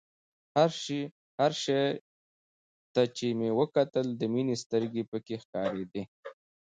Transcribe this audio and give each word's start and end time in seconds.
هر 1.39 1.51
شي 1.61 1.81
ته 2.93 3.01
چې 3.15 3.27
مې 3.39 3.49
کتل 3.75 4.07
د 4.21 4.21
مينې 4.33 4.55
سترګې 4.63 5.03
پکښې 5.11 5.37
ښکارېدې. 5.43 6.03